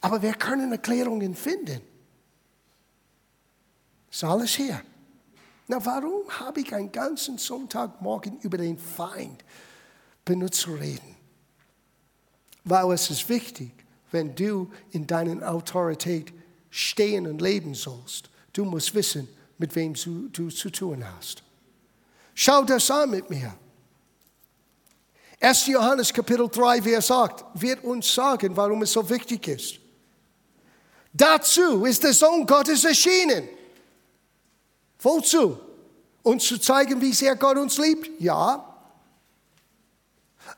[0.00, 1.80] Aber wir können Erklärungen finden.
[4.10, 4.80] Ist alles hier.
[5.66, 9.44] Na, warum habe ich einen ganzen Sonntagmorgen über den Feind
[10.24, 11.16] benutzt zu reden?
[12.64, 13.72] Weil es ist wichtig,
[14.10, 16.32] wenn du in deiner Autorität
[16.70, 21.44] stehen und leben sollst Du musst wissen, mit wem du, du zu tun hast.
[22.34, 23.54] Schau das an mit mir.
[25.40, 25.66] 1.
[25.68, 29.78] Johannes Kapitel 3, Vers 8 wird uns sagen, warum es so wichtig ist.
[31.12, 33.48] Dazu ist der Sohn Gottes erschienen.
[35.00, 35.58] Wozu?
[36.22, 38.20] Uns zu zeigen, wie sehr Gott uns liebt?
[38.20, 38.64] Ja.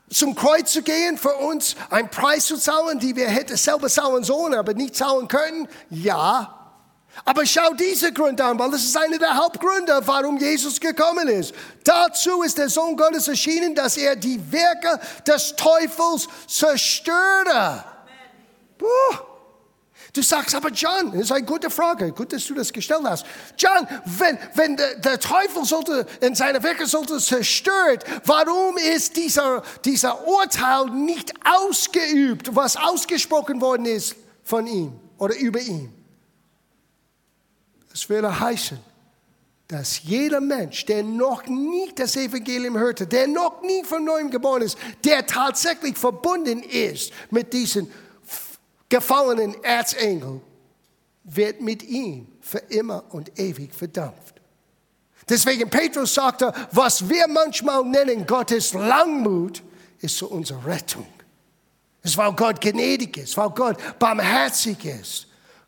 [0.09, 4.23] Zum Kreuz zu gehen, für uns einen Preis zu zahlen, die wir hätten selber zahlen
[4.23, 5.67] sollen, aber nicht zahlen können?
[5.89, 6.57] Ja.
[7.25, 11.53] Aber schau diese Gründe an, weil das ist einer der Hauptgründe, warum Jesus gekommen ist.
[11.83, 17.83] Dazu ist der Sohn Gottes erschienen, dass er die Werke des Teufels zerstöre.
[20.13, 22.11] Du sagst, aber John, das ist eine gute Frage.
[22.11, 23.25] Gut, dass du das gestellt hast.
[23.57, 29.63] John, wenn, wenn der, der Teufel sollte, in seine Werke sollte zerstört, warum ist dieser,
[29.85, 35.93] dieser Urteil nicht ausgeübt, was ausgesprochen worden ist von ihm oder über ihn?
[37.89, 38.79] Das würde heißen,
[39.69, 44.63] dass jeder Mensch, der noch nie das Evangelium hörte, der noch nie von neuem geboren
[44.63, 47.89] ist, der tatsächlich verbunden ist mit diesem
[48.91, 50.41] gefallenen Erzengel,
[51.23, 54.41] wird mit ihm für immer und ewig verdampft.
[55.27, 59.63] Deswegen Petrus sagte, was wir manchmal nennen Gottes Langmut,
[59.99, 61.07] ist so unsere Rettung.
[62.03, 65.27] Es ist, weil Gott gnädig ist, weil Gott barmherzig ist.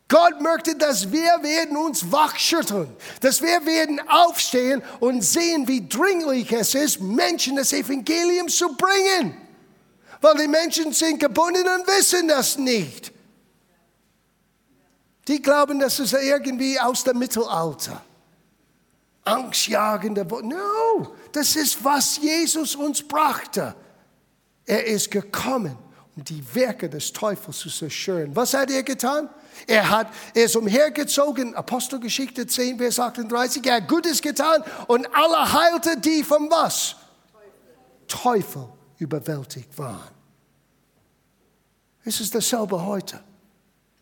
[0.09, 2.89] Gott möchte, dass wir werden uns wachschütteln,
[3.21, 9.37] dass wir werden aufstehen und sehen, wie dringlich es ist, Menschen das Evangelium zu bringen.
[10.23, 13.11] Weil die Menschen sind gebunden und wissen das nicht.
[15.27, 18.01] Die glauben, das ist irgendwie aus dem Mittelalter.
[19.25, 20.25] Angstjagende.
[20.25, 23.75] No, das ist, was Jesus uns brachte.
[24.65, 25.77] Er ist gekommen,
[26.15, 28.33] um die Werke des Teufels zu zerstören.
[28.33, 29.27] Was hat er getan?
[29.67, 35.51] Er, hat, er ist umhergezogen, Apostelgeschichte 10, Vers 38, er hat Gutes getan und alle
[35.51, 36.95] heilte, die von was?
[38.07, 40.11] Teufel, Teufel überwältigt waren.
[42.05, 43.23] Es ist dasselbe heute.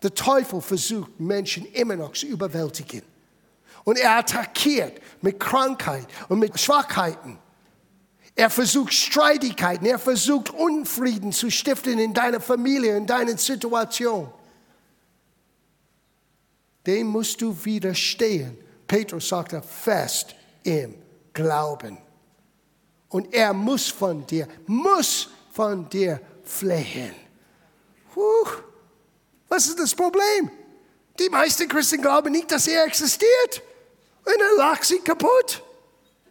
[0.01, 3.03] Der Teufel versucht, Menschen immer noch zu überwältigen.
[3.83, 7.37] Und er attackiert mit Krankheit und mit Schwachheiten.
[8.35, 14.31] Er versucht Streitigkeiten, er versucht Unfrieden zu stiften in deiner Familie, in deiner Situation
[16.85, 18.57] dem musst du widerstehen.
[18.87, 20.95] Petrus sagte, fest im
[21.33, 21.97] Glauben.
[23.11, 27.13] Und er muss von dir, muss von dir flehen.
[28.13, 28.47] Puh,
[29.49, 30.49] was ist das Problem?
[31.19, 33.61] Die meisten Christen glauben nicht, dass er existiert.
[34.23, 35.61] Und er lacht sie kaputt.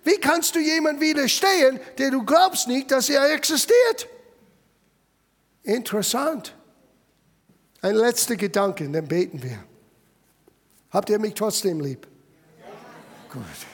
[0.05, 4.09] Wie kannst du jemand widerstehen, der du glaubst nicht, dass er existiert?
[5.63, 6.57] Interessant.
[7.83, 9.63] Ein letzter Gedanke, dann beten wir.
[10.91, 12.07] Habt ihr mich trotzdem lieb?
[12.59, 12.67] Ja.
[13.33, 13.70] Gut.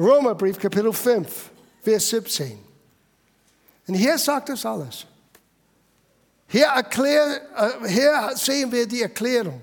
[0.00, 1.50] Römerbrief, Kapitel 5,
[1.82, 2.58] Vers 17.
[3.86, 5.04] Und hier sagt es alles.
[6.48, 9.60] Hier, erklär, äh, hier sehen wir die Erklärung,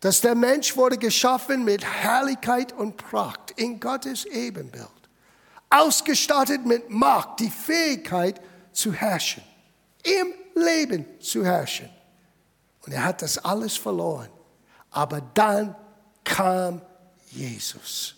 [0.00, 4.88] dass der Mensch wurde geschaffen mit Herrlichkeit und Pracht in Gottes Ebenbild.
[5.70, 8.40] Ausgestattet mit Macht, die Fähigkeit
[8.72, 9.44] zu herrschen.
[10.02, 11.88] Im Leben zu herrschen.
[12.84, 14.28] Und er hat das alles verloren.
[14.90, 15.76] Aber dann
[16.24, 16.82] kam
[17.30, 18.13] Jesus.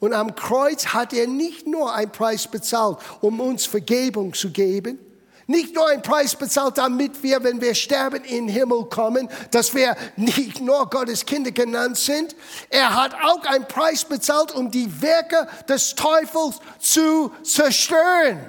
[0.00, 4.98] Und am Kreuz hat er nicht nur einen Preis bezahlt, um uns Vergebung zu geben,
[5.46, 9.74] nicht nur einen Preis bezahlt, damit wir, wenn wir sterben, in den Himmel kommen, dass
[9.74, 12.36] wir nicht nur Gottes Kinder genannt sind.
[12.68, 18.48] Er hat auch einen Preis bezahlt, um die Werke des Teufels zu zerstören.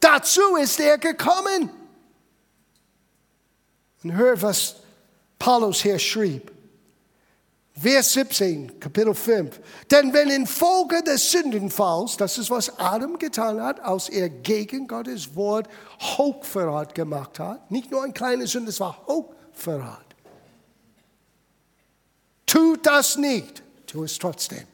[0.00, 1.70] Dazu ist er gekommen.
[4.02, 4.76] Und hör, was
[5.38, 6.50] Paulus hier schrieb.
[7.80, 9.60] Vers 17, Kapitel 5.
[9.90, 15.36] Denn wenn infolge des Sündenfalls, das ist was Adam getan hat, als er gegen Gottes
[15.36, 15.68] Wort
[16.00, 20.06] Hochverrat gemacht hat, nicht nur ein kleines Sünde, es war Hochverrat.
[22.46, 24.66] Tut das nicht, tu es trotzdem.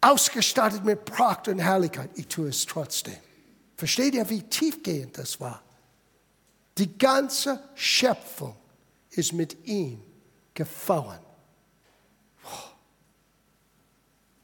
[0.00, 3.16] Ausgestattet mit Pracht und Herrlichkeit, ich tue es trotzdem.
[3.76, 5.62] Versteht ihr, wie tiefgehend das war?
[6.78, 8.54] Die ganze Schöpfung
[9.10, 10.02] ist mit ihm
[10.56, 11.20] gefallen.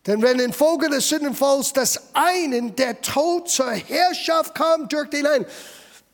[0.06, 5.46] Denn wenn infolge des Sündenfalls das einen der Tod zur Herrschaft kam durch den einen,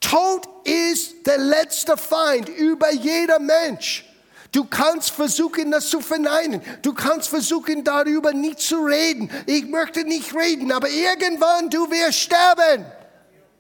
[0.01, 4.05] Tod ist der letzte Feind über jeder Mensch.
[4.53, 6.63] Du kannst versuchen, das zu verneinen.
[6.83, 9.31] Du kannst versuchen, darüber nicht zu reden.
[9.47, 12.87] Ich möchte nicht reden, aber irgendwann du wirst sterben.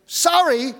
[0.06, 0.74] Sorry,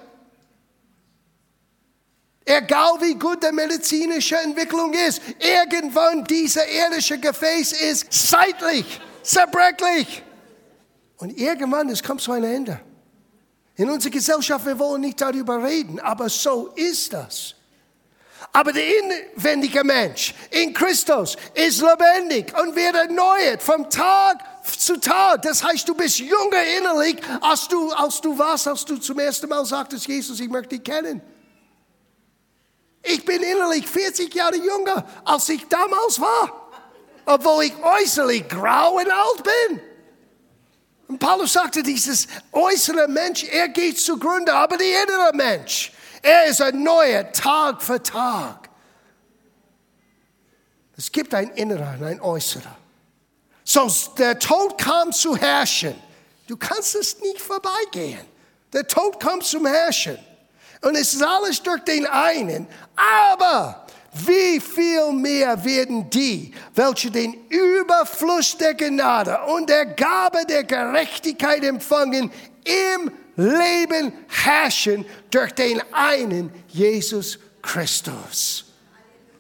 [2.51, 10.23] Egal wie gut die medizinische Entwicklung ist, irgendwann dieser irdische Gefäß ist zeitlich zerbrechlich.
[11.19, 12.81] Und irgendwann, es kommt zu einem Ende.
[13.77, 17.55] In unserer Gesellschaft, wir wollen nicht darüber reden, aber so ist das.
[18.51, 25.43] Aber der inwendige Mensch in Christus ist lebendig und wird erneuert vom Tag zu Tag.
[25.43, 29.51] Das heißt, du bist jünger innerlich, als du, als du warst, als du zum ersten
[29.51, 31.21] Mal sagtest, Jesus, ich möchte dich kennen.
[33.03, 36.71] Ich bin innerlich 40 Jahre jünger, als ich damals war,
[37.25, 39.81] obwohl ich äußerlich grau und alt bin.
[41.09, 46.61] Und Paulus sagte, dieses äußere Mensch, er geht zugrunde, aber der innere Mensch, er ist
[46.61, 48.69] ein neuer Tag für Tag.
[50.97, 52.77] Es gibt ein innerer und ein äußerer.
[53.65, 55.95] So, der Tod kam zu herrschen.
[56.47, 58.27] Du kannst es nicht vorbeigehen.
[58.73, 60.19] Der Tod kommt zum Herrschen.
[60.83, 62.67] Und es ist alles durch den einen.
[62.97, 63.87] Aber
[64.27, 71.63] wie viel mehr werden die, welche den Überfluss der Gnade und der Gabe der Gerechtigkeit
[71.65, 72.31] empfangen,
[72.65, 78.68] im Leben herrschen durch den einen Jesus Christus.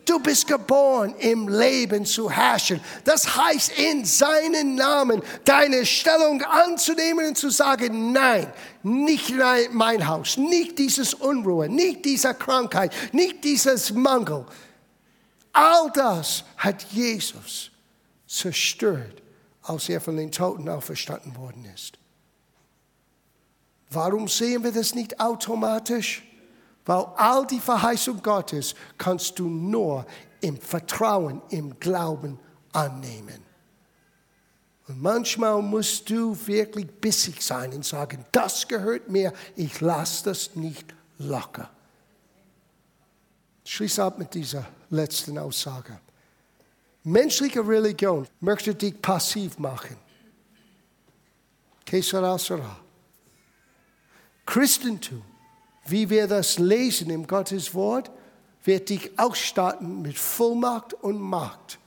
[0.08, 2.80] Du bist geboren, im Leben zu herrschen.
[3.04, 8.50] Das heißt, in seinen Namen deine Stellung anzunehmen und zu sagen, nein,
[8.82, 9.34] nicht
[9.72, 14.46] mein Haus, nicht dieses Unruhe, nicht diese Krankheit, nicht dieses Mangel.
[15.52, 17.70] All das hat Jesus
[18.26, 19.20] zerstört,
[19.62, 21.98] als er von den Toten auferstanden worden ist.
[23.90, 26.22] Warum sehen wir das nicht automatisch?
[26.88, 30.06] Weil all die Verheißung Gottes kannst du nur
[30.40, 32.38] im Vertrauen, im Glauben
[32.72, 33.44] annehmen.
[34.86, 40.56] Und manchmal musst du wirklich bissig sein und sagen, das gehört mir, ich lasse das
[40.56, 41.68] nicht locker.
[43.66, 46.00] Schließ ab mit dieser letzten Aussage.
[47.04, 49.98] Menschliche Religion möchte dich passiv machen.
[51.84, 52.38] Que sera.
[54.46, 55.22] Christentum
[55.90, 58.10] wie wir das lesen im Gottes Wort,
[58.64, 61.78] wird dich ausstatten mit Vollmacht und Macht,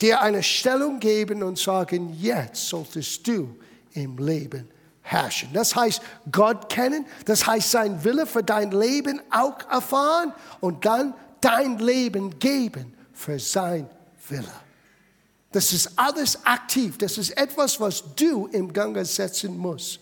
[0.00, 3.56] dir eine Stellung geben und sagen, jetzt solltest du
[3.94, 4.68] im Leben
[5.02, 5.50] herrschen.
[5.52, 11.14] Das heißt, Gott kennen, das heißt, sein Wille für dein Leben auch erfahren und dann
[11.40, 13.88] dein Leben geben für sein
[14.28, 14.44] Wille.
[15.52, 20.00] Das ist alles aktiv, das ist etwas, was du im Gange setzen musst.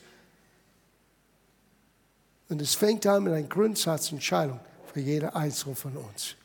[2.48, 4.60] Und es fängt an mit einer Grundsatzentscheidung
[4.92, 6.36] für jeder Einzelne von uns.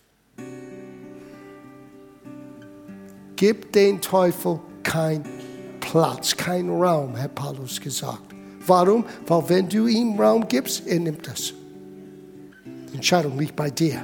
[3.35, 5.25] Gib den Teufel keinen
[5.79, 8.23] Platz, keinen Raum, hat Paulus gesagt.
[8.65, 9.05] Warum?
[9.27, 11.53] Weil wenn du ihm Raum gibst, er nimmt das.
[12.65, 14.03] Die Entscheidung liegt bei dir.